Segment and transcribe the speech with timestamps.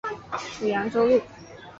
[0.39, 1.21] 属扬州路。